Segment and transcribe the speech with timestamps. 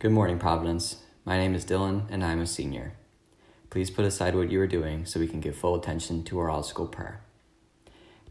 [0.00, 0.98] Good morning, Providence.
[1.24, 2.92] My name is Dylan, and I'm a senior.
[3.68, 6.48] Please put aside what you are doing so we can give full attention to our
[6.48, 7.20] all school prayer.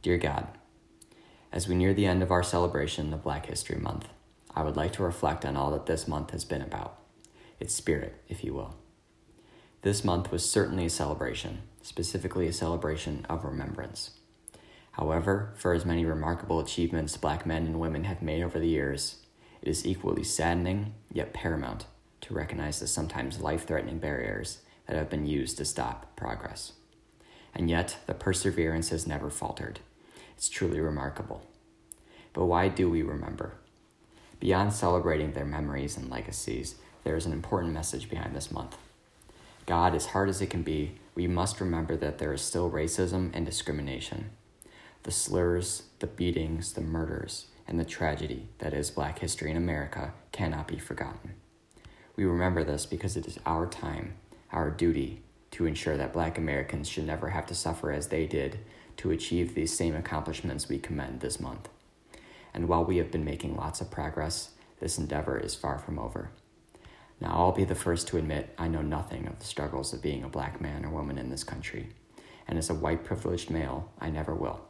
[0.02, 0.48] Dear God,
[1.52, 4.08] as we near the end of our celebration of Black History Month,
[4.56, 7.00] I would like to reflect on all that this month has been about,
[7.60, 8.76] its spirit, if you will.
[9.82, 14.12] This month was certainly a celebration, specifically a celebration of remembrance.
[14.94, 19.18] However, for as many remarkable achievements black men and women have made over the years,
[19.62, 21.86] it is equally saddening, yet paramount,
[22.22, 26.74] to recognize the sometimes life threatening barriers that have been used to stop progress.
[27.54, 29.80] And yet, the perseverance has never faltered.
[30.36, 31.42] It's truly remarkable.
[32.34, 33.54] But why do we remember?
[34.40, 38.78] Beyond celebrating their memories and legacies, there is an important message behind this month.
[39.66, 43.32] God, as hard as it can be, we must remember that there is still racism
[43.34, 44.30] and discrimination.
[45.04, 50.14] The slurs, the beatings, the murders, and the tragedy that is black history in America
[50.32, 51.34] cannot be forgotten.
[52.16, 54.16] We remember this because it is our time,
[54.52, 58.60] our duty, to ensure that black Americans should never have to suffer as they did
[58.98, 61.70] to achieve these same accomplishments we commend this month.
[62.54, 66.32] And while we have been making lots of progress, this endeavor is far from over.
[67.20, 70.24] Now, I'll be the first to admit I know nothing of the struggles of being
[70.24, 71.90] a black man or woman in this country,
[72.48, 74.67] and as a white privileged male, I never will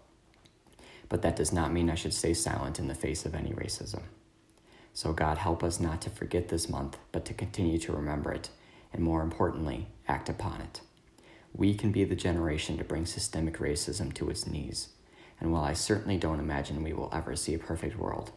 [1.09, 4.03] but that does not mean I should stay silent in the face of any racism.
[4.93, 8.49] So, God, help us not to forget this month, but to continue to remember it,
[8.91, 10.81] and more importantly, act upon it.
[11.53, 14.89] We can be the generation to bring systemic racism to its knees,
[15.39, 18.31] and while I certainly don't imagine we will ever see a perfect world,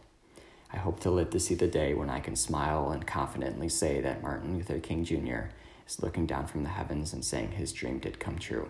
[0.73, 3.99] I hope to live to see the day when I can smile and confidently say
[4.01, 5.49] that Martin Luther King Jr.
[5.87, 8.69] is looking down from the heavens and saying his dream did come true.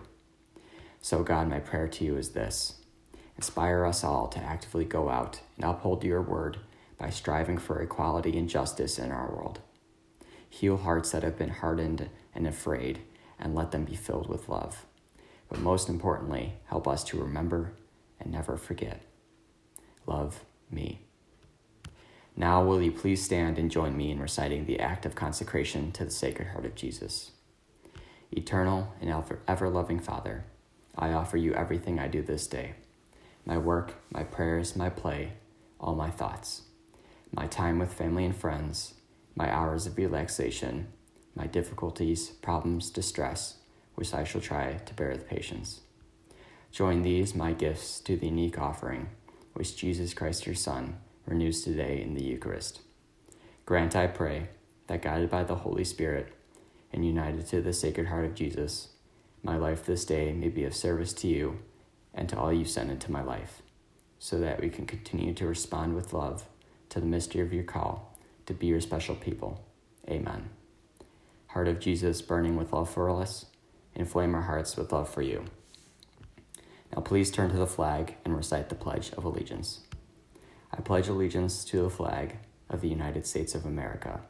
[1.00, 2.81] So, God, my prayer to you is this
[3.42, 6.58] Inspire us all to actively go out and uphold your word
[6.96, 9.58] by striving for equality and justice in our world.
[10.48, 13.00] Heal hearts that have been hardened and afraid,
[13.40, 14.86] and let them be filled with love.
[15.48, 17.72] But most importantly, help us to remember
[18.20, 19.02] and never forget.
[20.06, 21.00] Love me.
[22.36, 26.04] Now, will you please stand and join me in reciting the act of consecration to
[26.04, 27.32] the Sacred Heart of Jesus?
[28.30, 29.12] Eternal and
[29.48, 30.44] ever loving Father,
[30.96, 32.76] I offer you everything I do this day
[33.44, 35.32] my work, my prayers, my play,
[35.80, 36.62] all my thoughts,
[37.32, 38.94] my time with family and friends,
[39.34, 40.88] my hours of relaxation,
[41.34, 43.58] my difficulties, problems, distress,
[43.94, 45.80] which I shall try to bear with patience.
[46.70, 49.08] Join these, my gifts, to the unique offering
[49.54, 52.80] which Jesus Christ your Son renews today in the Eucharist.
[53.66, 54.48] Grant, I pray,
[54.86, 56.32] that guided by the Holy Spirit
[56.92, 58.88] and united to the Sacred Heart of Jesus,
[59.42, 61.58] my life this day may be of service to you
[62.14, 63.62] and to all you send into my life,
[64.18, 66.46] so that we can continue to respond with love
[66.88, 69.64] to the mystery of your call to be your special people.
[70.08, 70.50] Amen.
[71.48, 73.46] Heart of Jesus, burning with love for us,
[73.94, 75.44] inflame our hearts with love for you.
[76.94, 79.80] Now please turn to the flag and recite the Pledge of Allegiance.
[80.72, 84.20] I pledge allegiance to the flag of the United States of America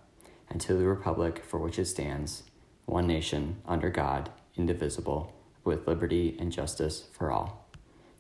[0.51, 2.43] and to the republic for which it stands,
[2.85, 5.33] one nation, under God, indivisible,
[5.65, 7.62] with liberty and justice for all.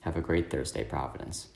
[0.02, 1.48] Have a great Thursday, Providence.